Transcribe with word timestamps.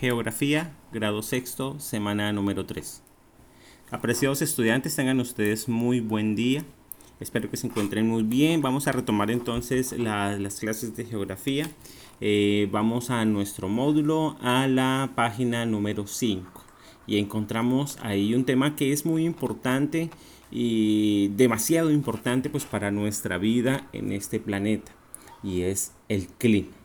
Geografía, 0.00 0.74
grado 0.94 1.20
sexto, 1.20 1.78
semana 1.78 2.32
número 2.32 2.64
3. 2.64 3.02
Apreciados 3.90 4.40
estudiantes, 4.40 4.96
tengan 4.96 5.20
ustedes 5.20 5.68
muy 5.68 6.00
buen 6.00 6.34
día. 6.34 6.64
Espero 7.20 7.50
que 7.50 7.58
se 7.58 7.66
encuentren 7.66 8.08
muy 8.08 8.22
bien. 8.22 8.62
Vamos 8.62 8.88
a 8.88 8.92
retomar 8.92 9.30
entonces 9.30 9.92
las 9.92 10.58
clases 10.58 10.96
de 10.96 11.04
geografía. 11.04 11.70
Eh, 12.22 12.66
vamos 12.72 13.10
a 13.10 13.26
nuestro 13.26 13.68
módulo, 13.68 14.38
a 14.40 14.66
la 14.68 15.12
página 15.14 15.66
número 15.66 16.06
5. 16.06 16.64
Y 17.06 17.18
encontramos 17.18 17.98
ahí 18.00 18.32
un 18.32 18.46
tema 18.46 18.76
que 18.76 18.94
es 18.94 19.04
muy 19.04 19.26
importante 19.26 20.08
y 20.50 21.28
demasiado 21.36 21.90
importante 21.90 22.48
pues 22.48 22.64
para 22.64 22.90
nuestra 22.90 23.36
vida 23.36 23.86
en 23.92 24.12
este 24.12 24.40
planeta. 24.40 24.92
Y 25.42 25.60
es 25.60 25.92
el 26.08 26.26
clima. 26.26 26.79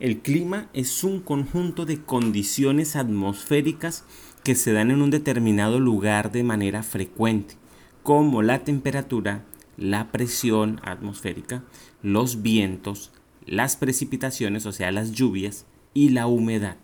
El 0.00 0.18
clima 0.22 0.68
es 0.72 1.04
un 1.04 1.20
conjunto 1.20 1.86
de 1.86 2.02
condiciones 2.02 2.96
atmosféricas 2.96 4.04
que 4.42 4.56
se 4.56 4.72
dan 4.72 4.90
en 4.90 5.00
un 5.00 5.10
determinado 5.10 5.78
lugar 5.78 6.32
de 6.32 6.42
manera 6.42 6.82
frecuente, 6.82 7.54
como 8.02 8.42
la 8.42 8.64
temperatura, 8.64 9.44
la 9.76 10.10
presión 10.10 10.80
atmosférica, 10.82 11.62
los 12.02 12.42
vientos, 12.42 13.12
las 13.46 13.76
precipitaciones, 13.76 14.66
o 14.66 14.72
sea, 14.72 14.90
las 14.90 15.12
lluvias, 15.12 15.64
y 15.94 16.08
la 16.08 16.26
humedad. 16.26 16.76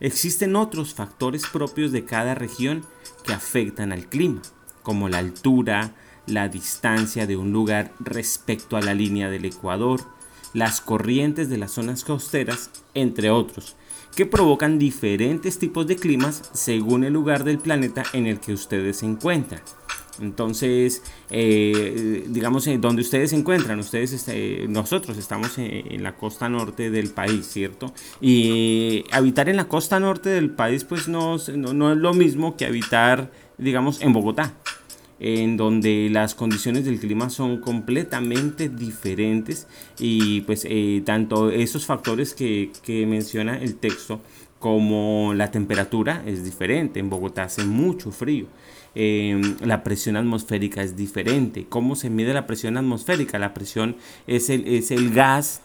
Existen 0.00 0.56
otros 0.56 0.92
factores 0.92 1.46
propios 1.46 1.92
de 1.92 2.04
cada 2.04 2.34
región 2.34 2.84
que 3.24 3.32
afectan 3.32 3.92
al 3.92 4.06
clima, 4.06 4.42
como 4.82 5.08
la 5.08 5.18
altura, 5.18 5.94
la 6.26 6.48
distancia 6.48 7.28
de 7.28 7.36
un 7.36 7.52
lugar 7.52 7.92
respecto 8.00 8.76
a 8.76 8.82
la 8.82 8.94
línea 8.94 9.30
del 9.30 9.44
ecuador, 9.44 10.00
las 10.52 10.80
corrientes 10.80 11.48
de 11.48 11.58
las 11.58 11.72
zonas 11.72 12.04
costeras, 12.04 12.70
entre 12.94 13.30
otros, 13.30 13.76
que 14.14 14.26
provocan 14.26 14.78
diferentes 14.78 15.58
tipos 15.58 15.86
de 15.86 15.96
climas 15.96 16.50
según 16.52 17.04
el 17.04 17.12
lugar 17.12 17.44
del 17.44 17.58
planeta 17.58 18.02
en 18.12 18.26
el 18.26 18.40
que 18.40 18.52
ustedes 18.52 18.98
se 18.98 19.06
encuentran. 19.06 19.62
Entonces, 20.20 21.02
eh, 21.30 22.26
digamos, 22.28 22.66
en 22.66 22.80
donde 22.80 23.00
ustedes 23.00 23.30
se 23.30 23.36
encuentran, 23.36 23.78
ustedes, 23.78 24.12
este, 24.12 24.66
nosotros 24.68 25.16
estamos 25.16 25.56
en, 25.56 26.02
la 26.02 26.16
costa 26.16 26.48
norte 26.48 26.90
del 26.90 27.10
país, 27.10 27.46
¿cierto? 27.46 27.94
Y 28.20 29.04
habitar 29.12 29.48
en 29.48 29.56
la 29.56 29.68
costa 29.68 29.98
norte 29.98 30.28
del 30.28 30.50
país, 30.50 30.84
pues 30.84 31.08
no, 31.08 31.36
no 31.56 31.92
es 31.92 31.98
lo 31.98 32.12
mismo 32.12 32.56
que 32.56 32.66
habitar, 32.66 33.30
digamos, 33.56 34.02
en 34.02 34.12
Bogotá 34.12 34.52
en 35.20 35.58
donde 35.58 36.08
las 36.10 36.34
condiciones 36.34 36.86
del 36.86 36.98
clima 36.98 37.28
son 37.28 37.60
completamente 37.60 38.70
diferentes 38.70 39.68
y 39.98 40.40
pues 40.40 40.66
eh, 40.68 41.02
tanto 41.04 41.50
esos 41.50 41.84
factores 41.84 42.32
que, 42.34 42.70
menciona 43.06 43.58
el 43.58 43.76
texto 43.76 44.20
como 44.58 45.32
la 45.34 45.50
temperatura 45.50 46.22
es 46.26 46.42
diferente. 46.42 47.00
En 47.00 47.10
Bogotá 47.10 47.44
hace 47.44 47.64
mucho 47.64 48.10
frío. 48.10 48.46
Em, 48.94 49.56
la 49.60 49.84
presión 49.84 50.16
atmosférica 50.16 50.82
es 50.82 50.96
diferente. 50.96 51.66
¿Cómo 51.68 51.96
se 51.96 52.10
mide 52.10 52.34
la 52.34 52.46
presión 52.46 52.76
atmosférica? 52.76 53.38
La 53.38 53.54
presión 53.54 53.96
es 54.26 54.50
el, 54.50 54.66
es 54.66 54.90
el 54.90 55.12
gas. 55.12 55.60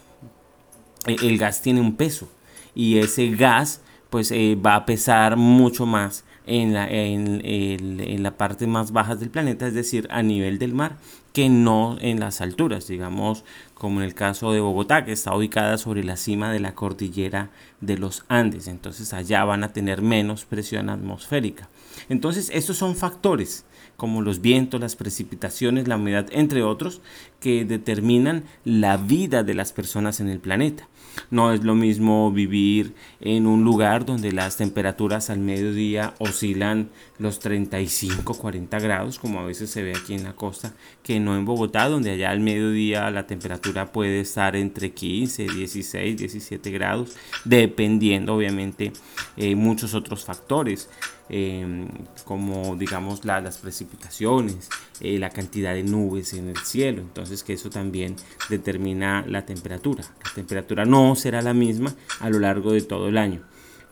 E, 1.06 1.16
el 1.22 1.38
gas 1.38 1.62
tiene 1.62 1.80
un 1.80 1.96
peso 1.96 2.28
y 2.74 2.98
ese 2.98 3.30
gas 3.30 3.80
pues 4.10 4.30
eh, 4.30 4.54
va 4.54 4.76
a 4.76 4.86
pesar 4.86 5.36
mucho 5.36 5.86
más 5.86 6.24
en 6.46 6.72
la, 6.72 6.88
en, 6.88 7.40
en 7.44 8.22
la 8.22 8.36
parte 8.36 8.66
más 8.66 8.92
baja 8.92 9.16
del 9.16 9.30
planeta, 9.30 9.66
es 9.66 9.74
decir, 9.74 10.06
a 10.10 10.22
nivel 10.22 10.58
del 10.58 10.72
mar, 10.72 10.96
que 11.32 11.50
no 11.50 11.98
en 12.00 12.18
las 12.18 12.40
alturas, 12.40 12.88
digamos, 12.88 13.44
como 13.74 14.00
en 14.00 14.06
el 14.06 14.14
caso 14.14 14.52
de 14.52 14.60
Bogotá, 14.60 15.04
que 15.04 15.12
está 15.12 15.36
ubicada 15.36 15.76
sobre 15.76 16.02
la 16.02 16.16
cima 16.16 16.50
de 16.50 16.60
la 16.60 16.74
cordillera 16.74 17.50
de 17.82 17.98
los 17.98 18.24
Andes. 18.28 18.68
Entonces 18.68 19.12
allá 19.12 19.44
van 19.44 19.62
a 19.62 19.72
tener 19.74 20.00
menos 20.00 20.46
presión 20.46 20.88
atmosférica. 20.88 21.68
Entonces 22.08 22.50
estos 22.54 22.78
son 22.78 22.96
factores 22.96 23.66
como 23.96 24.22
los 24.22 24.40
vientos, 24.40 24.80
las 24.80 24.96
precipitaciones, 24.96 25.88
la 25.88 25.96
humedad, 25.96 26.26
entre 26.30 26.62
otros, 26.62 27.00
que 27.40 27.64
determinan 27.64 28.44
la 28.64 28.96
vida 28.96 29.42
de 29.42 29.54
las 29.54 29.72
personas 29.72 30.20
en 30.20 30.28
el 30.28 30.38
planeta. 30.38 30.88
No 31.30 31.52
es 31.52 31.64
lo 31.64 31.74
mismo 31.74 32.30
vivir 32.32 32.94
en 33.20 33.46
un 33.46 33.64
lugar 33.64 34.04
donde 34.04 34.32
las 34.32 34.56
temperaturas 34.56 35.30
al 35.30 35.38
mediodía 35.38 36.14
oscilan 36.18 36.90
los 37.18 37.38
35, 37.40 38.34
40 38.34 38.78
grados, 38.78 39.18
como 39.18 39.40
a 39.40 39.44
veces 39.44 39.70
se 39.70 39.82
ve 39.82 39.92
aquí 39.96 40.14
en 40.14 40.24
la 40.24 40.34
costa, 40.34 40.74
que 41.02 41.20
no 41.20 41.36
en 41.36 41.44
Bogotá, 41.44 41.88
donde 41.88 42.10
allá 42.10 42.30
al 42.30 42.40
mediodía 42.40 43.10
la 43.10 43.26
temperatura 43.26 43.92
puede 43.92 44.20
estar 44.20 44.56
entre 44.56 44.92
15, 44.92 45.46
16, 45.48 46.16
17 46.16 46.70
grados, 46.70 47.16
dependiendo 47.44 48.34
obviamente 48.34 48.92
eh, 49.36 49.54
muchos 49.54 49.94
otros 49.94 50.24
factores. 50.24 50.88
Em, 51.28 51.88
como 52.24 52.76
digamos 52.76 53.24
las 53.24 53.58
precipitaciones, 53.58 54.68
eh, 55.00 55.18
la 55.18 55.30
cantidad 55.30 55.74
de 55.74 55.82
nubes 55.82 56.34
en 56.34 56.48
el 56.48 56.58
cielo, 56.58 57.02
entonces 57.02 57.42
que 57.42 57.54
eso 57.54 57.68
también 57.68 58.14
determina 58.48 59.24
la 59.26 59.44
temperatura. 59.44 60.04
La 60.24 60.30
temperatura 60.34 60.84
no 60.84 61.16
será 61.16 61.42
la 61.42 61.52
misma 61.52 61.94
a 62.20 62.30
lo 62.30 62.38
largo 62.38 62.72
de 62.72 62.82
todo 62.82 63.08
el 63.08 63.18
año. 63.18 63.42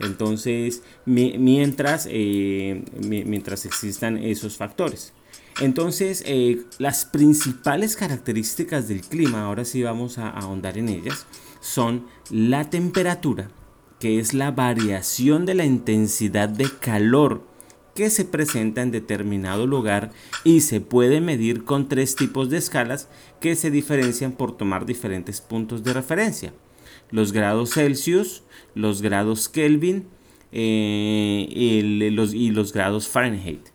Entonces, 0.00 0.82
mientras, 1.06 2.08
eh, 2.10 2.84
mientras 3.00 3.64
existan 3.66 4.16
esos 4.18 4.56
factores. 4.56 5.12
Entonces, 5.60 6.22
eh, 6.26 6.62
las 6.78 7.04
principales 7.04 7.96
características 7.96 8.88
del 8.88 9.02
clima, 9.02 9.44
ahora 9.44 9.64
sí 9.64 9.82
vamos 9.82 10.18
a 10.18 10.30
ahondar 10.30 10.78
en 10.78 10.88
ellas, 10.88 11.26
son 11.60 12.06
la 12.30 12.70
temperatura, 12.70 13.50
que 13.98 14.18
es 14.18 14.34
la 14.34 14.50
variación 14.50 15.46
de 15.46 15.54
la 15.54 15.64
intensidad 15.64 16.48
de 16.48 16.68
calor 16.80 17.42
que 17.94 18.10
se 18.10 18.24
presenta 18.24 18.82
en 18.82 18.90
determinado 18.90 19.66
lugar 19.66 20.10
y 20.42 20.60
se 20.60 20.80
puede 20.80 21.20
medir 21.20 21.64
con 21.64 21.88
tres 21.88 22.16
tipos 22.16 22.50
de 22.50 22.58
escalas 22.58 23.08
que 23.40 23.54
se 23.54 23.70
diferencian 23.70 24.32
por 24.32 24.56
tomar 24.56 24.84
diferentes 24.84 25.40
puntos 25.40 25.84
de 25.84 25.92
referencia. 25.92 26.52
Los 27.10 27.32
grados 27.32 27.74
Celsius, 27.74 28.42
los 28.74 29.00
grados 29.00 29.48
Kelvin 29.48 30.08
eh, 30.50 32.10
los, 32.12 32.34
y 32.34 32.50
los 32.50 32.72
grados 32.72 33.08
Fahrenheit. 33.08 33.68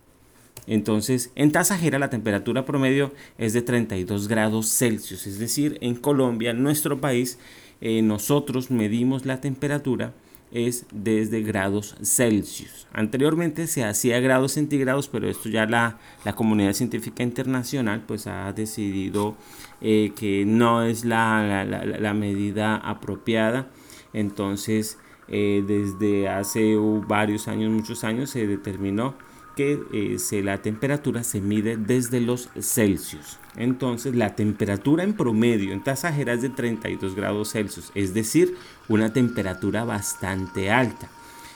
Entonces, 0.68 1.32
en 1.36 1.52
Tasajera 1.52 1.98
la 1.98 2.12
temperatura 2.12 2.64
promedio 2.64 3.12
es 3.38 3.54
de 3.54 3.62
32 3.62 4.28
grados 4.28 4.70
Celsius, 4.70 5.26
es 5.26 5.40
decir, 5.40 5.80
en 5.82 5.96
Colombia, 5.96 6.52
en 6.52 6.62
nuestro 6.62 7.02
país, 7.02 7.40
eh, 7.82 8.02
nosotros 8.02 8.72
medimos 8.72 9.26
la 9.26 9.42
temperatura 9.42 10.14
es 10.52 10.86
desde 10.92 11.42
grados 11.42 11.96
Celsius. 12.02 12.88
Anteriormente 12.92 13.68
se 13.68 13.84
hacía 13.84 14.20
grados 14.20 14.54
centígrados, 14.54 15.08
pero 15.08 15.30
esto 15.30 15.50
ya 15.50 15.66
la, 15.66 16.00
comunidad 16.36 16.74
científica 16.74 17.24
internacional 17.24 18.04
pues 18.08 18.28
ha 18.28 18.52
decidido 18.54 19.36
eh, 19.82 20.12
que 20.16 20.46
no 20.46 20.84
es 20.84 21.06
la, 21.06 22.14
medida 22.16 22.78
apropiada. 22.78 23.70
Entonces, 24.14 24.98
eh, 25.28 25.64
desde 25.66 26.30
hace 26.30 26.76
varios 27.08 27.48
años, 27.48 27.72
muchos 27.72 28.04
años, 28.04 28.32
se 28.32 28.48
determinó 28.48 29.16
que 29.60 29.78
eh, 29.92 30.42
la 30.42 30.62
temperatura 30.62 31.22
se 31.22 31.42
mide 31.42 31.76
desde 31.76 32.22
los 32.22 32.48
Celsius. 32.62 33.40
Entonces 33.58 34.16
la 34.16 34.34
temperatura 34.34 35.04
en 35.04 35.12
promedio 35.12 35.74
en 35.74 35.84
Tasajera 35.84 36.32
es 36.32 36.42
de 36.42 36.48
32 36.48 37.14
grados 37.14 37.52
Celsius, 37.52 37.92
es 37.94 38.14
decir, 38.14 38.56
una 38.88 39.12
temperatura 39.12 39.84
bastante 39.84 40.72
alta. 40.72 41.10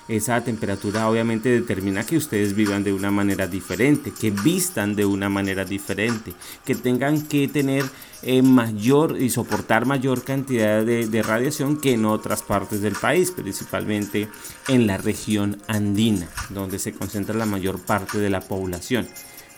Esa 0.07 0.43
temperatura 0.43 1.07
obviamente 1.07 1.49
determina 1.49 2.05
que 2.05 2.17
ustedes 2.17 2.55
vivan 2.55 2.83
de 2.83 2.91
una 2.91 3.09
manera 3.09 3.47
diferente, 3.47 4.11
que 4.11 4.31
vistan 4.31 4.95
de 4.95 5.05
una 5.05 5.29
manera 5.29 5.63
diferente, 5.63 6.33
que 6.65 6.75
tengan 6.75 7.21
que 7.21 7.47
tener 7.47 7.85
eh, 8.21 8.41
mayor 8.41 9.21
y 9.21 9.29
soportar 9.29 9.85
mayor 9.85 10.23
cantidad 10.23 10.83
de, 10.83 11.07
de 11.07 11.23
radiación 11.23 11.79
que 11.79 11.93
en 11.93 12.05
otras 12.05 12.43
partes 12.43 12.81
del 12.81 12.95
país, 12.95 13.31
principalmente 13.31 14.27
en 14.67 14.87
la 14.87 14.97
región 14.97 15.61
andina, 15.67 16.27
donde 16.49 16.79
se 16.79 16.91
concentra 16.91 17.35
la 17.35 17.45
mayor 17.45 17.79
parte 17.79 18.17
de 18.17 18.29
la 18.29 18.41
población. 18.41 19.07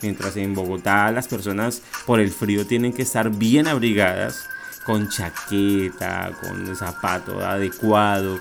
Mientras 0.02 0.38
en 0.38 0.54
Bogotá 0.54 1.12
las 1.12 1.28
personas 1.28 1.82
por 2.06 2.20
el 2.20 2.30
frío 2.30 2.68
tienen 2.68 2.94
que 2.94 3.02
estar 3.02 3.32
bien 3.32 3.68
abrigadas, 3.68 4.48
con 4.86 5.10
chaqueta, 5.10 6.32
con 6.42 6.76
zapato 6.76 7.44
adecuado. 7.44 8.40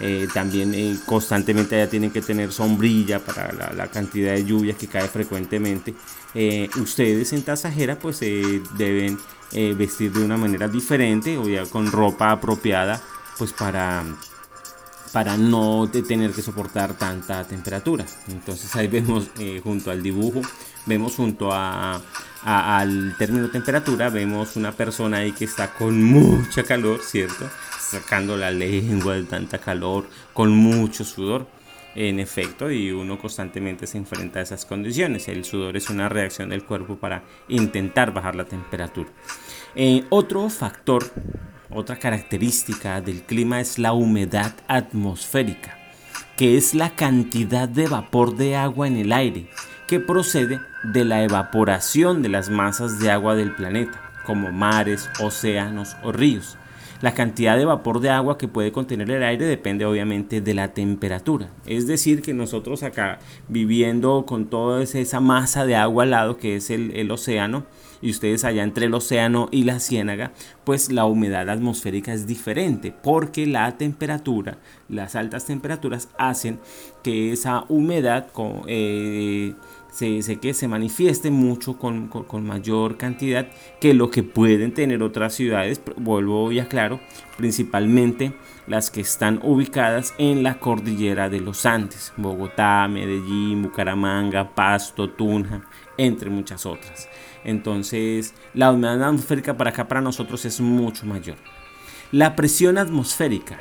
Eh, 0.00 0.26
también 0.32 0.74
eh, 0.74 0.96
constantemente 1.06 1.76
ya 1.76 1.86
tienen 1.88 2.10
que 2.10 2.22
tener 2.22 2.52
sombrilla 2.52 3.20
para 3.20 3.72
la, 3.74 3.86
cantidad 3.88 4.32
de 4.32 4.44
lluvia 4.44 4.74
que 4.74 4.88
cae 4.88 5.08
frecuentemente. 5.08 5.94
Eh, 6.34 6.68
ustedes 6.76 7.32
en 7.32 7.42
Tasajera 7.42 7.98
pues 7.98 8.20
deben 8.20 9.18
vestir 9.76 10.12
de 10.12 10.24
una 10.24 10.38
manera 10.38 10.66
diferente 10.66 11.36
o 11.36 11.46
ya 11.46 11.66
con 11.66 11.92
ropa 11.92 12.30
apropiada 12.30 13.02
pues 13.36 13.52
para 13.52 14.02
para 15.12 15.36
no 15.36 15.90
tener 15.90 16.30
que 16.32 16.40
soportar 16.40 16.94
tanta 16.96 17.44
temperatura. 17.44 18.06
Entonces 18.28 18.74
ahí 18.76 18.88
vemos 18.88 19.28
junto 19.62 19.90
al 19.90 20.02
dibujo 20.02 20.40
vemos 20.86 21.14
junto 21.14 21.52
a, 21.52 22.00
al 22.44 23.14
término 23.18 23.50
temperatura, 23.50 24.08
vemos 24.08 24.56
una 24.56 24.72
persona 24.72 25.18
ahí 25.18 25.32
que 25.32 25.44
está 25.44 25.72
con 25.72 26.02
mucha 26.02 26.62
calor, 26.64 27.00
¿cierto? 27.02 27.48
Sacando 27.92 28.36
la 28.36 28.50
lengua 28.50 29.14
de 29.14 29.24
tanta 29.24 29.58
calor, 29.58 30.08
con 30.32 30.50
mucho 30.50 31.04
sudor. 31.04 31.46
En 31.94 32.20
efecto, 32.20 32.70
y 32.70 32.90
uno 32.90 33.18
constantemente 33.18 33.86
se 33.86 33.98
enfrenta 33.98 34.38
a 34.38 34.42
esas 34.42 34.64
condiciones. 34.64 35.28
El 35.28 35.44
sudor 35.44 35.76
es 35.76 35.90
una 35.90 36.08
reacción 36.08 36.48
del 36.48 36.64
cuerpo 36.64 36.96
para 36.96 37.22
intentar 37.48 38.14
bajar 38.14 38.34
la 38.34 38.46
temperatura. 38.46 39.10
Eh, 39.74 40.04
otro 40.08 40.48
factor, 40.48 41.04
otra 41.68 41.98
característica 41.98 43.02
del 43.02 43.20
clima 43.22 43.60
es 43.60 43.78
la 43.78 43.92
humedad 43.92 44.54
atmosférica, 44.68 45.76
que 46.38 46.56
es 46.56 46.74
la 46.74 46.96
cantidad 46.96 47.68
de 47.68 47.88
vapor 47.88 48.36
de 48.36 48.56
agua 48.56 48.86
en 48.86 48.96
el 48.96 49.12
aire 49.12 49.50
que 49.92 50.00
procede 50.00 50.58
de 50.84 51.04
la 51.04 51.22
evaporación 51.22 52.22
de 52.22 52.30
las 52.30 52.48
masas 52.48 52.98
de 52.98 53.10
agua 53.10 53.34
del 53.34 53.54
planeta, 53.54 54.00
como 54.24 54.50
mares, 54.50 55.10
océanos 55.20 55.96
o 56.02 56.12
ríos. 56.12 56.56
La 57.02 57.14
cantidad 57.14 57.56
de 57.56 57.64
vapor 57.64 57.98
de 57.98 58.10
agua 58.10 58.38
que 58.38 58.46
puede 58.46 58.70
contener 58.70 59.10
el 59.10 59.24
aire 59.24 59.44
depende 59.44 59.84
obviamente 59.84 60.40
de 60.40 60.54
la 60.54 60.72
temperatura. 60.72 61.48
Es 61.66 61.88
decir, 61.88 62.22
que 62.22 62.32
nosotros 62.32 62.84
acá 62.84 63.18
viviendo 63.48 64.24
con 64.24 64.46
toda 64.46 64.84
esa 64.84 65.18
masa 65.18 65.66
de 65.66 65.74
agua 65.74 66.04
al 66.04 66.10
lado 66.10 66.36
que 66.36 66.54
es 66.54 66.70
el, 66.70 67.10
océano, 67.10 67.66
y 68.00 68.10
ustedes 68.10 68.44
allá 68.44 68.62
entre 68.62 68.86
el 68.86 68.94
océano 68.94 69.48
y 69.50 69.64
la 69.64 69.80
ciénaga, 69.80 70.30
pues 70.62 70.92
la 70.92 71.04
humedad 71.04 71.50
atmosférica 71.50 72.12
es 72.12 72.28
diferente 72.28 72.94
porque 73.02 73.46
la 73.46 73.76
temperatura, 73.76 74.58
las 74.88 75.16
altas 75.16 75.44
temperaturas 75.44 76.08
hacen 76.18 76.60
que 77.02 77.32
esa 77.32 77.64
humedad 77.68 78.28
eh, 78.68 79.54
se, 79.92 80.38
que 80.40 80.54
se 80.54 80.68
manifieste 80.68 81.30
mucho 81.30 81.78
con, 81.78 82.10
mayor 82.44 82.96
cantidad 82.96 83.46
que 83.78 83.92
lo 83.92 84.10
que 84.10 84.22
pueden 84.22 84.72
tener 84.72 85.02
otras 85.02 85.34
ciudades, 85.34 85.80
vuelvo 85.96 86.50
y 86.50 86.60
aclaro, 86.60 86.98
principalmente 87.36 88.32
las 88.66 88.90
que 88.90 89.02
están 89.02 89.38
ubicadas 89.42 90.14
en 90.16 90.42
la 90.42 90.58
cordillera 90.58 91.28
de 91.28 91.40
los 91.40 91.66
Andes, 91.66 92.12
Bogotá, 92.16 92.88
Medellín, 92.88 93.62
Bucaramanga, 93.62 94.54
Pasto, 94.54 95.10
Tunja, 95.10 95.62
entre 95.98 96.30
muchas 96.30 96.64
otras. 96.64 97.08
Entonces, 97.44 98.34
la 98.54 98.72
humedad 98.72 99.02
atmosférica 99.02 99.56
para 99.56 99.70
acá 99.70 99.88
para 99.88 100.00
nosotros 100.00 100.44
es 100.46 100.60
mucho 100.60 101.04
mayor. 101.04 101.36
La 102.12 102.34
presión 102.34 102.78
atmosférica 102.78 103.58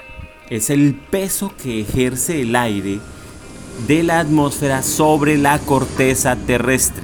es 0.49 0.69
el 0.69 0.95
peso 0.95 1.53
que 1.61 1.81
ejerce 1.81 2.41
el 2.41 2.55
aire 2.55 2.99
de 3.87 4.03
la 4.03 4.19
atmósfera 4.19 4.83
sobre 4.83 5.37
la 5.37 5.59
corteza 5.59 6.35
terrestre. 6.35 7.03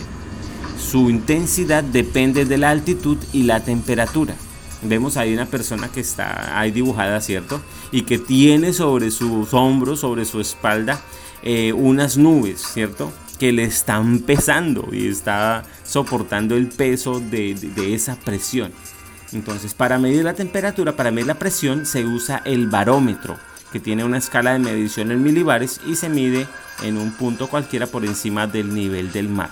Su 0.80 1.10
intensidad 1.10 1.84
depende 1.84 2.46
de 2.46 2.58
la 2.58 2.70
altitud 2.70 3.18
y 3.34 3.44
la 3.44 3.62
temperatura. 3.62 4.36
Vemos 4.84 5.18
ahí 5.18 5.34
una 5.34 5.48
persona 5.48 5.90
que 5.90 6.02
está 6.02 6.60
ahí 6.60 6.72
dibujada, 6.72 7.20
¿cierto? 7.20 7.60
Y 7.92 8.04
que 8.04 8.20
tiene 8.20 8.74
sobre 8.74 9.10
sus 9.12 9.54
hombros, 9.54 10.02
sobre 10.02 10.24
su 10.26 10.40
espalda, 10.40 11.02
eh, 11.42 11.74
unas 11.74 12.18
nubes, 12.18 12.62
¿cierto? 12.62 13.12
Que 13.40 13.52
le 13.52 13.64
están 13.64 14.20
pesando 14.20 14.88
y 14.92 15.08
está 15.08 15.64
soportando 15.84 16.56
el 16.56 16.68
peso 16.68 17.20
de, 17.20 17.56
de 17.56 17.96
esa 17.96 18.16
presión. 18.16 18.72
Entonces, 19.34 19.74
para 19.74 19.98
medir 19.98 20.24
la 20.24 20.36
temperatura, 20.36 20.96
para 20.96 21.12
medir 21.12 21.28
la 21.28 21.40
presión, 21.40 21.86
se 21.86 22.06
usa 22.06 22.42
el 22.46 22.68
barómetro 22.68 23.38
que 23.72 23.80
tiene 23.80 24.04
una 24.04 24.18
escala 24.18 24.54
de 24.54 24.60
medición 24.60 25.12
en 25.12 25.24
milibares 25.24 25.82
y 25.86 25.96
se 25.96 26.10
mide 26.10 26.48
en 26.84 26.98
un 26.98 27.12
punto 27.12 27.48
cualquiera 27.48 27.88
por 27.88 28.06
encima 28.06 28.48
del 28.48 28.74
nivel 28.74 29.12
del 29.12 29.30
mar. 29.30 29.50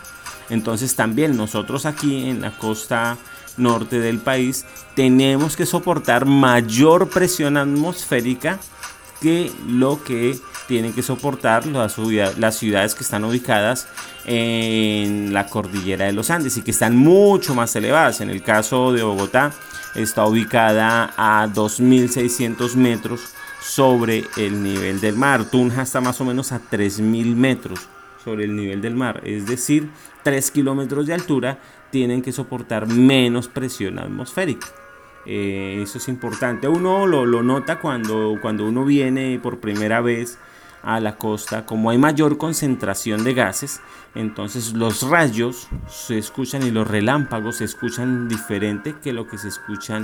Entonces 0.50 0.96
también 0.96 1.36
nosotros 1.36 1.86
aquí 1.86 2.30
en 2.30 2.42
la 2.42 2.58
costa 2.58 3.18
norte 3.58 4.00
del 4.00 4.20
país 4.20 4.66
tenemos 4.96 5.56
que 5.56 5.66
soportar 5.66 6.26
mayor 6.26 7.10
presión 7.10 7.58
atmosférica 7.58 8.60
que 9.22 9.52
lo 9.68 10.04
que 10.04 10.38
tienen 10.68 10.94
que 10.94 11.04
soportar 11.04 11.66
las, 11.68 11.94
ciudades 12.56 12.96
que 12.96 13.04
están 13.04 13.24
ubicadas 13.24 13.88
en 14.26 15.34
la 15.34 15.48
cordillera 15.48 16.06
de 16.06 16.14
los 16.14 16.30
Andes 16.32 16.58
y 16.58 16.64
que 16.64 16.72
están 16.72 16.96
mucho 16.96 17.54
más 17.54 17.76
elevadas. 17.76 18.22
En 18.22 18.30
el 18.30 18.42
caso 18.42 18.92
de 18.92 19.04
Bogotá 19.04 19.52
está 19.94 20.26
ubicada 20.26 21.14
a 21.18 21.48
2.600 21.48 22.76
metros 22.76 23.35
sobre 23.66 24.26
el 24.38 24.62
nivel 24.62 25.02
del 25.02 25.16
mar. 25.16 25.46
Tunja 25.46 25.82
está 25.82 26.00
más 26.00 26.22
o 26.22 26.26
menos 26.26 26.52
a 26.52 26.62
3.000 26.62 27.36
metros 27.36 27.90
sobre 28.24 28.46
el 28.46 28.56
nivel 28.56 28.82
del 28.82 28.96
mar, 28.96 29.22
es 29.24 29.46
decir, 29.46 29.90
3 30.24 30.52
kilómetros 30.52 31.06
de 31.06 31.14
altura 31.14 31.60
tienen 31.92 32.22
que 32.22 32.32
soportar 32.32 32.88
menos 32.88 33.48
presión 33.48 34.00
atmosférica. 34.00 34.68
Eh, 35.26 35.80
eso 35.82 35.98
es 35.98 36.08
importante. 36.08 36.68
Uno 36.68 37.08
lo, 37.08 37.26
nota 37.42 37.80
cuando, 37.80 38.38
cuando 38.42 38.66
uno 38.66 38.86
viene 38.86 39.40
por 39.42 39.60
primera 39.60 40.02
vez 40.02 40.38
a 40.84 41.00
la 41.00 41.18
costa, 41.18 41.66
como 41.66 41.90
hay 41.90 41.98
mayor 41.98 42.38
concentración 42.38 43.24
de 43.24 43.34
gases, 43.34 43.82
entonces 44.14 44.74
los 44.74 45.02
rayos 45.02 45.68
se 45.88 46.20
escuchan 46.20 46.62
y 46.62 46.70
los 46.70 46.88
relámpagos 46.88 47.58
se 47.58 47.64
escuchan 47.64 48.28
diferente 48.28 48.96
que 49.04 49.12
lo 49.12 49.28
que 49.28 49.40
se 49.40 49.48
escuchan 49.48 50.04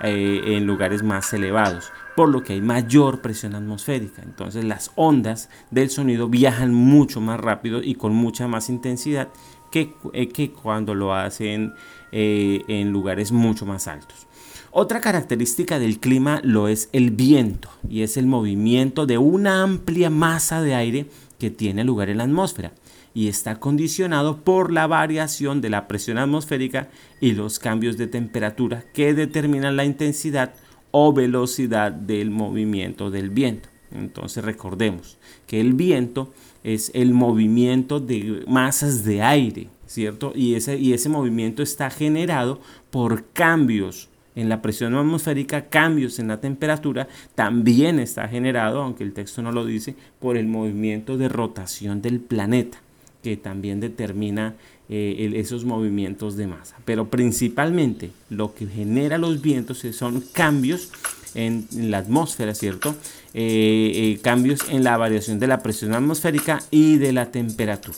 eh, 0.00 0.40
en 0.46 0.66
lugares 0.66 1.02
más 1.02 1.32
elevados, 1.34 1.92
por 2.16 2.28
lo 2.28 2.42
que 2.42 2.54
hay 2.54 2.60
mayor 2.60 3.20
presión 3.20 3.54
atmosférica. 3.54 4.22
Entonces 4.22 4.64
las 4.64 4.90
ondas 4.94 5.48
del 5.70 5.90
sonido 5.90 6.28
viajan 6.28 6.74
mucho 6.74 7.20
más 7.20 7.40
rápido 7.40 7.82
y 7.82 7.94
con 7.94 8.14
mucha 8.14 8.48
más 8.48 8.68
intensidad 8.68 9.28
que, 9.70 9.94
eh, 10.12 10.28
que 10.28 10.52
cuando 10.52 10.94
lo 10.94 11.14
hacen 11.14 11.72
eh, 12.12 12.62
en 12.68 12.90
lugares 12.90 13.32
mucho 13.32 13.66
más 13.66 13.88
altos. 13.88 14.26
Otra 14.70 15.00
característica 15.00 15.78
del 15.78 15.98
clima 15.98 16.40
lo 16.44 16.68
es 16.68 16.88
el 16.92 17.10
viento 17.10 17.68
y 17.88 18.02
es 18.02 18.16
el 18.16 18.26
movimiento 18.26 19.06
de 19.06 19.18
una 19.18 19.62
amplia 19.62 20.08
masa 20.08 20.62
de 20.62 20.74
aire 20.74 21.06
que 21.38 21.50
tiene 21.50 21.84
lugar 21.84 22.08
en 22.08 22.18
la 22.18 22.24
atmósfera 22.24 22.72
y 23.14 23.28
está 23.28 23.60
condicionado 23.60 24.38
por 24.38 24.72
la 24.72 24.86
variación 24.86 25.60
de 25.60 25.70
la 25.70 25.88
presión 25.88 26.18
atmosférica 26.18 26.88
y 27.20 27.32
los 27.32 27.58
cambios 27.58 27.96
de 27.98 28.06
temperatura 28.06 28.84
que 28.94 29.14
determinan 29.14 29.76
la 29.76 29.84
intensidad 29.84 30.54
o 30.92 31.12
velocidad 31.12 31.90
del 31.90 32.30
movimiento 32.30 33.10
del 33.10 33.30
viento. 33.30 33.68
Entonces 33.90 34.44
recordemos 34.44 35.18
que 35.46 35.60
el 35.60 35.74
viento 35.74 36.32
es 36.62 36.90
el 36.94 37.12
movimiento 37.12 37.98
de 38.00 38.44
masas 38.46 39.04
de 39.04 39.22
aire, 39.22 39.68
¿cierto? 39.86 40.32
Y 40.34 40.54
ese, 40.54 40.78
y 40.78 40.92
ese 40.92 41.08
movimiento 41.08 41.62
está 41.62 41.90
generado 41.90 42.60
por 42.90 43.24
cambios 43.32 44.08
en 44.34 44.48
la 44.48 44.62
presión 44.62 44.94
atmosférica, 44.94 45.66
cambios 45.66 46.18
en 46.18 46.28
la 46.28 46.40
temperatura, 46.40 47.08
también 47.34 47.98
está 47.98 48.28
generado, 48.28 48.80
aunque 48.80 49.04
el 49.04 49.12
texto 49.12 49.42
no 49.42 49.52
lo 49.52 49.64
dice, 49.64 49.94
por 50.20 50.36
el 50.36 50.46
movimiento 50.46 51.18
de 51.18 51.28
rotación 51.28 52.00
del 52.00 52.20
planeta, 52.20 52.78
que 53.22 53.36
también 53.36 53.80
determina 53.80 54.56
eh, 54.88 55.32
esos 55.36 55.64
movimientos 55.64 56.36
de 56.36 56.46
masa. 56.46 56.76
Pero 56.84 57.08
principalmente 57.08 58.10
lo 58.28 58.54
que 58.54 58.66
genera 58.66 59.18
los 59.18 59.40
vientos 59.40 59.78
son 59.92 60.22
cambios 60.32 60.90
en, 61.34 61.66
la 61.72 61.98
atmósfera, 61.98 62.54
¿cierto? 62.54 62.94
Eh, 63.34 63.92
eh, 63.94 64.20
cambios 64.22 64.60
en 64.68 64.84
la 64.84 64.96
variación 64.96 65.38
de 65.38 65.46
la 65.46 65.62
presión 65.62 65.94
atmosférica 65.94 66.62
y 66.70 66.96
de 66.96 67.12
la 67.12 67.30
temperatura. 67.30 67.96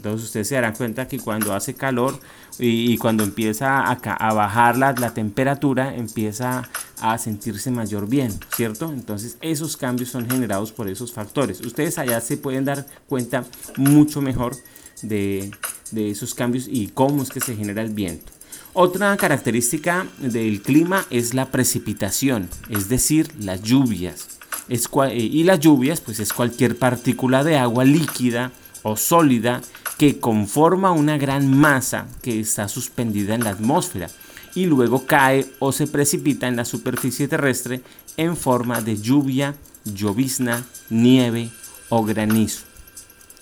Entonces 0.00 0.28
ustedes 0.28 0.48
se 0.48 0.54
darán 0.54 0.74
cuenta 0.74 1.06
que 1.06 1.18
cuando 1.18 1.52
hace 1.52 1.74
calor 1.74 2.18
y, 2.58 2.96
cuando 2.96 3.22
empieza 3.22 3.84
a, 3.86 4.32
bajar 4.32 4.78
la, 4.78 4.94
temperatura, 5.12 5.94
empieza 5.94 6.66
a 7.02 7.18
sentirse 7.18 7.70
mayor 7.70 8.08
bien, 8.08 8.32
¿cierto? 8.56 8.90
Entonces 8.94 9.36
esos 9.42 9.76
cambios 9.76 10.08
son 10.08 10.28
generados 10.28 10.72
por 10.72 10.88
esos 10.88 11.12
factores. 11.12 11.60
Ustedes 11.60 11.98
allá 11.98 12.18
se 12.22 12.38
pueden 12.38 12.64
dar 12.64 12.86
cuenta 13.08 13.44
mucho 13.76 14.22
mejor 14.22 14.56
de, 15.02 15.50
esos 15.94 16.34
cambios 16.34 16.66
y 16.66 16.88
cómo 16.88 17.22
es 17.22 17.28
que 17.28 17.40
se 17.40 17.54
genera 17.54 17.82
el 17.82 17.90
viento. 17.90 18.32
Otra 18.72 19.14
característica 19.18 20.06
del 20.18 20.62
clima 20.62 21.04
es 21.10 21.34
la 21.34 21.50
precipitación, 21.50 22.48
es 22.70 22.88
decir, 22.88 23.28
las 23.38 23.62
lluvias. 23.62 24.38
Eh, 24.70 25.14
y 25.14 25.44
las 25.44 25.60
lluvias, 25.60 26.00
pues 26.00 26.20
es 26.20 26.32
cualquier 26.32 26.78
partícula 26.78 27.44
de 27.44 27.58
agua 27.58 27.84
líquida 27.84 28.52
o 28.82 28.96
sólida 28.96 29.60
que 30.00 30.18
conforma 30.18 30.92
una 30.92 31.18
gran 31.18 31.54
masa 31.54 32.06
que 32.22 32.40
está 32.40 32.68
suspendida 32.68 33.34
en 33.34 33.44
la 33.44 33.50
atmósfera 33.50 34.08
y 34.54 34.64
luego 34.64 35.04
cae 35.04 35.44
o 35.58 35.72
se 35.72 35.86
precipita 35.86 36.48
en 36.48 36.56
la 36.56 36.64
superficie 36.64 37.28
terrestre 37.28 37.82
en 38.16 38.34
forma 38.34 38.80
de 38.80 38.96
lluvia, 38.96 39.56
llovizna, 39.84 40.64
nieve 40.88 41.50
o 41.90 42.02
granizo. 42.02 42.64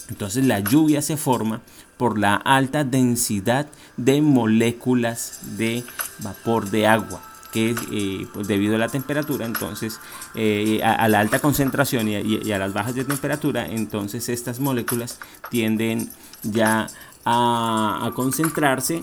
Entonces 0.09 0.47
la 0.47 0.59
lluvia 0.59 1.01
se 1.01 1.17
forma 1.17 1.61
por 1.97 2.19
la 2.19 2.35
alta 2.35 2.83
densidad 2.83 3.69
de 3.97 4.21
moléculas 4.21 5.39
de 5.57 5.85
vapor 6.19 6.71
de 6.71 6.89
agua 6.89 7.28
que 7.53 7.75
eh, 7.93 8.27
pues 8.33 8.49
debido 8.49 8.77
a 8.77 8.79
la 8.79 8.89
temperatura, 8.89 9.47
entonces 9.47 10.01
eh, 10.35 10.81
a, 10.83 11.09
la 11.09 11.21
alta 11.21 11.41
concentración 11.41 12.09
y 12.09 12.53
a, 12.53 12.59
las 12.59 12.73
bajas 12.73 12.95
de 12.95 13.05
temperatura, 13.05 13.67
entonces 13.67 14.29
estas 14.29 14.61
moléculas 14.61 15.19
tienden 15.51 16.11
ya 16.43 16.89
a, 17.25 18.11
concentrarse 18.15 19.03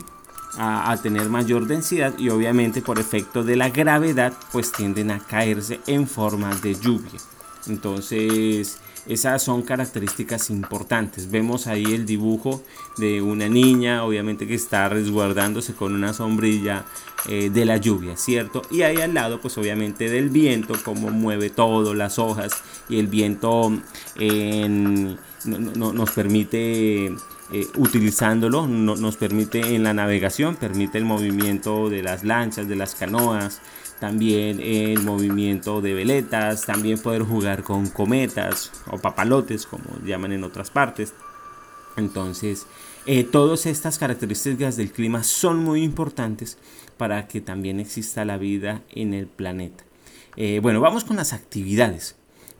a, 0.57 0.95
tener 1.01 1.29
mayor 1.29 1.67
densidad 1.67 2.17
y 2.17 2.29
obviamente 2.29 2.81
por 2.81 2.99
efecto 2.99 3.43
de 3.43 3.55
la 3.55 3.69
gravedad 3.69 4.33
pues 4.51 4.71
tienden 4.71 5.11
a 5.11 5.19
caerse 5.19 5.79
en 5.87 6.07
forma 6.07 6.53
de 6.55 6.75
lluvia. 6.75 7.19
Entonces 7.67 8.79
esas 9.07 9.43
son 9.43 9.61
características 9.61 10.49
importantes. 10.49 11.29
Vemos 11.29 11.67
ahí 11.67 11.85
el 11.85 12.05
dibujo 12.05 12.63
de 12.97 13.21
una 13.21 13.47
niña, 13.47 14.03
obviamente 14.03 14.47
que 14.47 14.55
está 14.55 14.89
resguardándose 14.89 15.73
con 15.73 15.93
una 15.93 16.13
sombrilla 16.13 16.85
eh, 17.27 17.49
de 17.49 17.65
la 17.65 17.77
lluvia, 17.77 18.17
¿cierto? 18.17 18.61
Y 18.71 18.81
ahí 18.81 18.97
al 18.97 19.13
lado, 19.13 19.39
pues 19.41 19.57
obviamente 19.57 20.09
del 20.09 20.29
viento, 20.29 20.73
cómo 20.83 21.09
mueve 21.09 21.49
todo, 21.49 21.93
las 21.93 22.19
hojas 22.19 22.51
y 22.89 22.99
el 22.99 23.07
viento 23.07 23.71
nos 25.45 26.11
permite 26.11 27.13
eh, 27.51 27.67
utilizándolo 27.77 28.65
nos 28.67 29.17
permite 29.17 29.75
en 29.75 29.83
la 29.83 29.93
navegación, 29.93 30.55
permite 30.55 30.97
el 30.97 31.05
movimiento 31.05 31.89
de 31.89 32.01
las 32.01 32.23
lanchas, 32.23 32.67
de 32.67 32.75
las 32.75 32.95
canoas, 32.95 33.61
también 33.99 34.59
el 34.59 35.01
movimiento 35.03 35.81
de 35.81 35.93
veletas, 35.93 36.65
también 36.65 36.99
poder 36.99 37.23
jugar 37.23 37.63
con 37.63 37.89
cometas 37.89 38.71
o 38.91 38.97
papalotes, 38.97 39.65
como 39.65 39.85
llaman 40.05 40.33
en 40.33 40.43
otras 40.43 40.69
partes. 40.69 41.13
Entonces, 41.97 42.67
eh, 43.05 43.23
todas 43.23 43.65
estas 43.65 43.97
características 43.97 44.75
del 44.75 44.91
clima 44.91 45.23
son 45.23 45.63
muy 45.63 45.83
importantes 45.83 46.57
para 46.97 47.27
que 47.27 47.41
también 47.41 47.79
exista 47.79 48.25
la 48.25 48.37
vida 48.37 48.81
en 48.89 49.13
el 49.13 49.27
planeta. 49.27 49.83
Eh, 50.35 50.59
bueno, 50.61 50.81
vamos 50.81 51.03
con 51.03 51.15
las 51.15 51.33
actividades. 51.33 52.15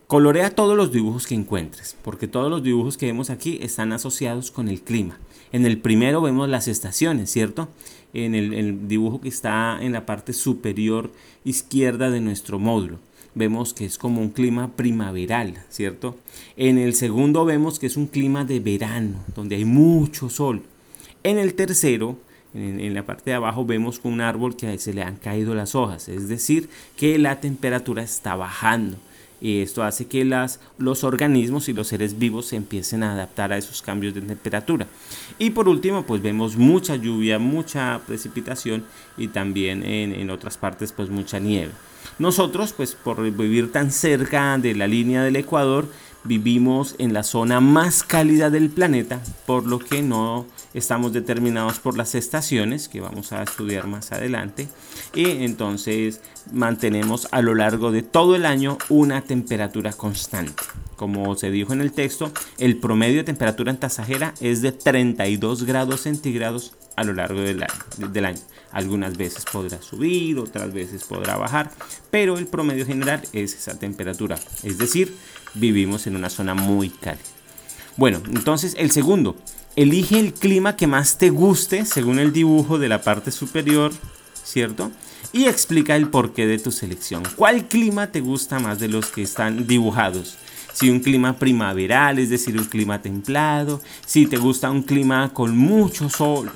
Colorea 0.08 0.52
todos 0.52 0.78
los 0.78 0.92
dibujos 0.92 1.26
que 1.26 1.34
encuentres, 1.34 1.98
porque 2.04 2.28
todos 2.28 2.52
los 2.52 2.62
dibujos 2.62 2.96
que 2.96 3.08
vemos 3.08 3.32
aquí 3.32 3.58
están 3.64 3.92
asociados 3.92 4.52
con 4.52 4.70
el 4.70 4.82
clima. 4.82 5.18
En 5.52 5.66
el 5.66 5.80
primero 5.80 6.22
vemos 6.22 6.48
las 6.48 6.68
estaciones, 6.68 7.32
¿cierto? 7.32 7.70
En 8.14 8.36
el, 8.36 8.88
dibujo 8.88 9.20
que 9.20 9.30
está 9.30 9.80
en 9.82 9.94
la 9.94 10.06
parte 10.06 10.34
superior 10.34 11.12
izquierda 11.44 12.12
de 12.12 12.22
nuestro 12.22 12.60
módulo 12.60 13.00
vemos 13.38 13.74
que 13.74 13.84
es 13.84 13.98
como 13.98 14.22
un 14.22 14.30
clima 14.30 14.78
primaveral, 14.78 15.62
¿cierto? 15.68 16.16
En 16.56 16.78
el 16.78 16.94
segundo 16.94 17.44
vemos 17.44 17.80
que 17.80 17.88
es 17.88 17.98
un 17.98 18.08
clima 18.08 18.46
de 18.46 18.62
verano, 18.62 19.26
donde 19.36 19.58
hay 19.58 19.66
mucho 19.66 20.30
sol. 20.30 20.62
En 21.22 21.38
el 21.38 21.54
tercero, 21.54 22.18
en, 22.54 22.80
en, 22.80 22.94
la 22.94 23.06
parte 23.06 23.32
de 23.32 23.36
abajo, 23.36 23.66
vemos 23.66 24.00
un 24.06 24.22
árbol 24.22 24.56
que 24.56 24.78
se 24.78 24.94
le 24.94 25.04
han 25.04 25.18
caído 25.18 25.54
las 25.54 25.76
hojas, 25.76 26.08
es 26.08 26.30
decir, 26.30 26.70
que 26.96 27.18
la 27.18 27.42
temperatura 27.42 28.04
está 28.04 28.38
bajando 28.38 28.96
y 29.42 29.62
esto 29.62 29.84
hace 29.84 30.08
que 30.08 30.26
las, 30.26 30.60
los 30.78 31.04
organismos 31.04 31.70
y 31.70 31.74
los 31.74 31.88
seres 31.88 32.18
vivos 32.18 32.48
se 32.48 32.56
empiecen 32.56 33.04
a 33.04 33.14
adaptar 33.14 33.54
a 33.54 33.58
esos 33.58 33.82
cambios 33.82 34.14
de 34.14 34.22
temperatura. 34.22 34.88
Y 35.40 35.52
por 35.52 35.68
último, 35.68 36.06
pues 36.06 36.22
vemos 36.22 36.56
mucha 36.56 36.96
lluvia, 36.96 37.40
mucha 37.40 38.02
precipitación 38.08 38.86
y 39.18 39.28
también 39.28 39.84
en, 39.84 40.14
en 40.14 40.30
otras 40.30 40.58
partes 40.58 40.92
pues 40.92 41.10
mucha 41.10 41.40
nieve. 41.40 41.72
Nosotros, 42.18 42.74
pues 42.74 42.96
por 42.96 43.22
vivir 43.22 43.72
tan 43.72 43.92
cerca 43.92 44.58
de 44.58 44.74
la 44.76 44.88
línea 44.88 45.24
del 45.24 45.36
Ecuador, 45.36 45.88
vivimos 46.24 46.96
en 46.98 47.14
la 47.14 47.24
zona 47.24 47.60
más 47.60 48.04
cálida 48.04 48.50
del 48.50 48.70
planeta, 48.70 49.22
por 49.46 49.66
lo 49.66 49.80
que 49.80 50.02
no 50.02 50.46
estamos 50.76 51.14
determinados 51.14 51.80
por 51.80 51.98
las 51.98 52.14
estaciones 52.16 52.90
que 52.90 53.00
vamos 53.00 53.32
a 53.32 53.42
estudiar 53.42 53.88
más 53.88 54.12
adelante 54.12 54.68
y 55.16 55.44
entonces 55.44 56.22
mantenemos 56.52 57.28
a 57.32 57.42
lo 57.42 57.56
largo 57.56 57.92
de 57.92 58.04
todo 58.04 58.36
el 58.36 58.46
año 58.46 58.78
una 58.90 59.22
temperatura 59.22 59.94
constante. 59.94 60.62
Como 60.98 61.36
se 61.36 61.50
dijo 61.50 61.74
en 61.74 61.82
el 61.82 61.94
texto, 61.94 62.32
el 62.58 62.78
promedio 62.78 63.18
de 63.18 63.24
temperatura 63.24 63.72
en 63.72 63.78
Tasajera 63.78 64.34
es 64.42 64.62
de 64.62 64.74
32 64.74 65.64
grados 65.64 66.02
centígrados 66.02 66.74
a 66.96 67.04
lo 67.04 67.14
largo 67.14 67.40
del 67.40 67.64
año, 67.64 68.10
del 68.12 68.26
año. 68.26 68.42
Algunas 68.72 69.16
veces 69.18 69.46
podrá 69.50 69.82
subir, 69.82 70.38
otras 70.38 70.74
veces 70.74 71.04
podrá 71.06 71.38
bajar, 71.38 71.72
pero 72.12 72.38
el 72.38 72.48
promedio 72.48 72.86
general 72.86 73.22
es 73.32 73.54
esa 73.54 73.80
temperatura. 73.80 74.38
Es 74.64 74.78
decir, 74.78 75.16
vivimos 75.54 76.08
en 76.08 76.18
una 76.18 76.30
zona 76.30 76.54
muy 76.54 76.90
cálida. 76.90 77.24
Bueno, 77.98 78.22
entonces 78.28 78.76
el 78.78 78.92
segundo, 78.92 79.38
elige 79.76 80.20
el 80.20 80.34
clima 80.34 80.76
que 80.76 80.88
más 80.88 81.18
te 81.18 81.30
guste 81.30 81.86
según 81.86 82.20
el 82.20 82.32
dibujo 82.32 82.80
de 82.80 82.90
la 82.90 83.02
parte 83.02 83.32
superior, 83.32 83.92
¿cierto? 84.44 84.92
Y 85.34 85.46
explica 85.46 85.96
el 85.96 86.10
porqué 86.10 86.48
de 86.48 86.60
tu 86.60 86.72
selección. 86.72 87.24
¿Cuál 87.36 87.68
clima 87.68 88.08
te 88.08 88.22
gusta 88.22 88.60
más 88.60 88.80
de 88.80 88.88
los 88.88 89.08
que 89.08 89.22
están 89.22 89.68
dibujados? 89.68 90.38
Si 90.74 90.90
un 90.90 91.00
clima 91.00 91.38
primaveral, 91.38 92.20
es 92.20 92.30
decir, 92.30 92.58
un 92.58 92.66
clima 92.66 93.02
templado, 93.02 93.82
si 94.06 94.28
te 94.28 94.38
gusta 94.38 94.72
un 94.72 94.84
clima 94.84 95.32
con 95.34 95.58
mucho 95.58 96.10
sol, 96.10 96.52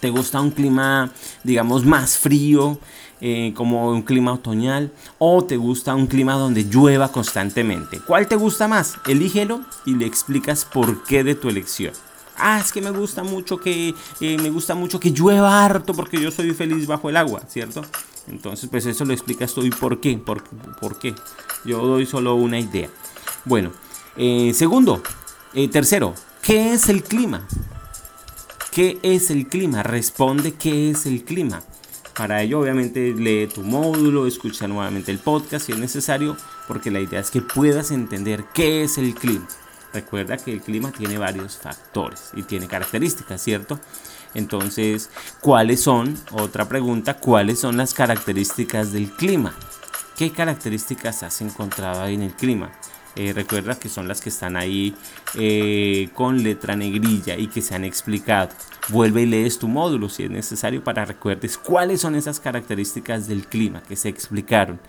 te 0.00 0.10
gusta 0.10 0.40
un 0.40 0.50
clima, 0.50 1.12
digamos, 1.44 1.84
más 1.84 2.16
frío, 2.16 2.78
eh, 3.22 3.52
como 3.54 3.90
un 3.90 4.02
clima 4.02 4.32
otoñal, 4.32 4.92
o 5.18 5.44
te 5.44 5.56
gusta 5.56 5.94
un 5.94 6.06
clima 6.06 6.34
donde 6.34 6.64
llueva 6.64 7.12
constantemente. 7.12 8.00
¿Cuál 8.00 8.26
te 8.26 8.36
gusta 8.36 8.66
más? 8.66 8.96
Elígelo 9.06 9.60
y 9.84 9.94
le 9.94 10.06
explicas 10.06 10.64
por 10.64 11.04
qué 11.04 11.22
de 11.22 11.34
tu 11.34 11.48
elección. 11.48 11.92
Ah, 12.38 12.58
es 12.58 12.72
que 12.72 12.80
me 12.80 12.90
gusta 12.90 13.22
mucho 13.22 13.58
que 13.58 13.94
eh, 14.20 14.38
me 14.38 14.48
gusta 14.48 14.74
mucho 14.74 14.98
que 14.98 15.10
llueva 15.10 15.62
harto 15.62 15.92
porque 15.92 16.18
yo 16.18 16.30
soy 16.30 16.52
feliz 16.52 16.86
bajo 16.86 17.10
el 17.10 17.18
agua, 17.18 17.42
¿cierto? 17.46 17.82
Entonces, 18.28 18.70
pues 18.70 18.86
eso 18.86 19.04
lo 19.04 19.12
explicas 19.12 19.52
tú 19.52 19.62
y 19.64 19.70
por 19.70 20.00
qué, 20.00 20.16
por, 20.16 20.42
por 20.80 20.98
qué. 20.98 21.14
Yo 21.66 21.84
doy 21.84 22.06
solo 22.06 22.36
una 22.36 22.58
idea. 22.58 22.88
Bueno, 23.44 23.72
eh, 24.16 24.52
segundo, 24.54 25.02
tercero, 25.70 26.14
¿qué 26.42 26.72
es 26.72 26.88
el 26.88 27.02
clima? 27.02 27.46
¿Qué 28.70 28.98
es 29.02 29.30
el 29.30 29.48
clima? 29.48 29.82
Responde 29.82 30.52
qué 30.52 30.90
es 30.90 31.04
el 31.04 31.24
clima. 31.24 31.62
Para 32.20 32.42
ello, 32.42 32.60
obviamente, 32.60 33.14
lee 33.14 33.46
tu 33.46 33.62
módulo, 33.62 34.26
escucha 34.26 34.68
nuevamente 34.68 35.10
el 35.10 35.20
podcast 35.20 35.64
si 35.64 35.72
es 35.72 35.78
necesario, 35.78 36.36
porque 36.68 36.90
la 36.90 37.00
idea 37.00 37.18
es 37.18 37.30
que 37.30 37.40
puedas 37.40 37.90
entender 37.90 38.44
qué 38.52 38.84
es 38.84 38.98
el 38.98 39.14
clima. 39.14 39.48
Recuerda 39.94 40.36
que 40.36 40.52
el 40.52 40.60
clima 40.60 40.92
tiene 40.92 41.16
varios 41.16 41.56
factores 41.56 42.32
y 42.34 42.42
tiene 42.42 42.68
características, 42.68 43.40
¿cierto? 43.40 43.80
Entonces, 44.34 45.08
¿cuáles 45.40 45.80
son? 45.80 46.14
Otra 46.32 46.68
pregunta, 46.68 47.16
¿cuáles 47.16 47.58
son 47.58 47.78
las 47.78 47.94
características 47.94 48.92
del 48.92 49.10
clima? 49.12 49.54
¿Qué 50.14 50.30
características 50.30 51.22
has 51.22 51.40
encontrado 51.40 52.02
ahí 52.02 52.16
en 52.16 52.22
el 52.24 52.34
clima? 52.34 52.70
Eh, 53.16 53.32
recuerda 53.32 53.78
que 53.78 53.88
son 53.88 54.06
las 54.06 54.20
que 54.20 54.28
están 54.28 54.56
ahí 54.56 54.94
eh, 55.34 56.08
con 56.14 56.42
letra 56.42 56.76
negrilla 56.76 57.36
y 57.36 57.48
que 57.48 57.60
se 57.60 57.74
han 57.74 57.84
explicado. 57.84 58.50
Vuelve 58.88 59.22
y 59.22 59.26
lees 59.26 59.58
tu 59.58 59.68
módulo 59.68 60.08
si 60.08 60.24
es 60.24 60.30
necesario 60.30 60.82
para 60.84 61.04
recuerdes 61.04 61.58
cuáles 61.58 62.00
son 62.00 62.14
esas 62.14 62.40
características 62.40 63.26
del 63.26 63.46
clima 63.46 63.82
que 63.82 63.96
se 63.96 64.08
explicaron. 64.08 64.80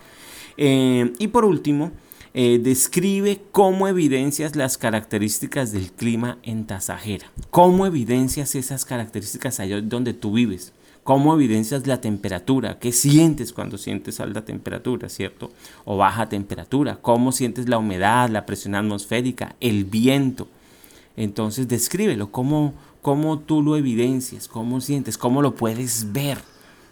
Eh, 0.56 1.12
y 1.18 1.28
por 1.28 1.44
último, 1.44 1.92
describe 2.34 3.42
cómo 3.52 3.88
evidencias 3.88 4.56
las 4.56 4.78
características 4.78 5.70
del 5.70 5.92
clima 5.92 6.38
en 6.42 6.66
Tasajera. 6.66 7.26
¿Cómo 7.50 7.84
evidencias 7.84 8.54
esas 8.54 8.86
características 8.86 9.60
allá 9.60 9.82
donde 9.82 10.14
tú 10.14 10.32
vives? 10.32 10.72
¿Cómo 11.04 11.34
evidencias 11.34 11.86
la 11.88 12.00
temperatura? 12.00 12.78
¿Qué 12.78 12.92
sientes 12.92 13.52
cuando 13.52 13.76
sientes 13.76 14.20
alta 14.20 14.44
temperatura, 14.44 15.08
cierto? 15.08 15.50
O 15.84 15.96
baja 15.96 16.28
temperatura. 16.28 16.98
¿Cómo 17.02 17.32
sientes 17.32 17.68
la 17.68 17.78
humedad, 17.78 18.28
la 18.28 18.46
presión 18.46 18.76
atmosférica, 18.76 19.56
el 19.60 19.84
viento? 19.84 20.46
Entonces 21.16 21.66
descríbelo, 21.66 22.30
cómo, 22.30 22.74
cómo 23.02 23.40
tú 23.40 23.62
lo 23.62 23.76
evidencias, 23.76 24.46
cómo 24.46 24.80
sientes, 24.80 25.18
cómo 25.18 25.42
lo 25.42 25.56
puedes 25.56 26.12
ver, 26.12 26.38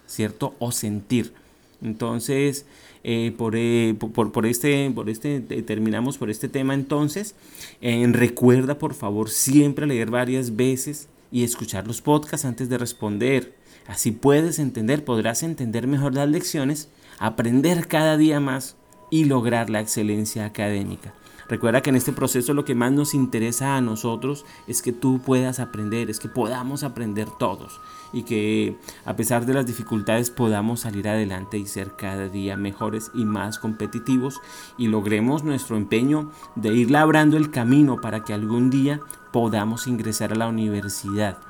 ¿cierto? 0.08 0.54
O 0.58 0.72
sentir. 0.72 1.32
Entonces, 1.80 2.66
eh, 3.04 3.32
por, 3.38 3.54
eh, 3.56 3.94
por, 3.98 4.32
por, 4.32 4.44
este, 4.44 4.90
por 4.90 5.08
este, 5.08 5.36
eh, 5.36 5.62
terminamos 5.62 6.18
por 6.18 6.30
este 6.30 6.48
tema 6.48 6.74
entonces. 6.74 7.36
recuerda 7.80 8.76
por 8.76 8.94
favor 8.94 9.30
siempre 9.30 9.86
leer 9.86 10.10
varias 10.10 10.56
veces 10.56 11.08
y 11.30 11.44
escuchar 11.44 11.86
los 11.86 12.02
podcasts 12.02 12.44
antes 12.44 12.68
de 12.68 12.76
responder. 12.76 13.59
Así 13.90 14.12
puedes 14.12 14.60
entender, 14.60 15.04
podrás 15.04 15.42
entender 15.42 15.88
mejor 15.88 16.14
las 16.14 16.28
lecciones, 16.28 16.88
aprender 17.18 17.88
cada 17.88 18.16
día 18.16 18.38
más 18.38 18.76
y 19.10 19.24
lograr 19.24 19.68
la 19.68 19.80
excelencia 19.80 20.44
académica. 20.44 21.12
Recuerda 21.48 21.80
que 21.80 21.90
en 21.90 21.96
este 21.96 22.12
proceso 22.12 22.54
lo 22.54 22.64
que 22.64 22.76
más 22.76 22.92
nos 22.92 23.14
interesa 23.14 23.76
a 23.76 23.80
nosotros 23.80 24.46
es 24.68 24.80
que 24.80 24.92
tú 24.92 25.20
puedas 25.20 25.58
aprender, 25.58 26.08
es 26.08 26.20
que 26.20 26.28
podamos 26.28 26.84
aprender 26.84 27.26
todos 27.36 27.80
y 28.12 28.22
que 28.22 28.76
a 29.04 29.16
pesar 29.16 29.44
de 29.44 29.54
las 29.54 29.66
dificultades 29.66 30.30
podamos 30.30 30.78
salir 30.78 31.08
adelante 31.08 31.58
y 31.58 31.66
ser 31.66 31.96
cada 31.96 32.28
día 32.28 32.56
mejores 32.56 33.10
y 33.12 33.24
más 33.24 33.58
competitivos 33.58 34.40
y 34.78 34.86
logremos 34.86 35.42
nuestro 35.42 35.76
empeño 35.76 36.30
de 36.54 36.72
ir 36.72 36.92
labrando 36.92 37.36
el 37.36 37.50
camino 37.50 38.00
para 38.00 38.22
que 38.22 38.34
algún 38.34 38.70
día 38.70 39.00
podamos 39.32 39.88
ingresar 39.88 40.32
a 40.32 40.36
la 40.36 40.46
universidad 40.46 41.49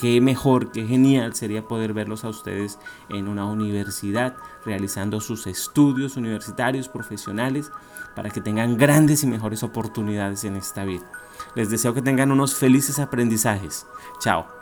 qué 0.00 0.20
mejor, 0.20 0.72
qué 0.72 0.86
genial 0.86 1.34
sería 1.34 1.68
poder 1.68 1.92
verlos 1.92 2.24
a 2.24 2.30
ustedes 2.30 2.78
en 3.10 3.28
una 3.28 3.44
universidad 3.44 4.34
realizando 4.64 5.20
sus 5.20 5.46
estudios 5.46 6.16
universitarios, 6.16 6.88
profesionales, 6.88 7.70
para 8.16 8.30
que 8.30 8.40
tengan 8.40 8.78
grandes 8.78 9.22
y 9.22 9.26
mejores 9.26 9.62
oportunidades 9.62 10.44
en 10.44 10.56
esta 10.56 10.84
vida. 10.84 11.04
Les 11.54 11.70
deseo 11.70 11.94
que 11.94 12.02
tengan 12.02 12.32
unos 12.32 12.54
felices 12.54 12.98
aprendizajes. 12.98 13.86
Chao. 14.20 14.59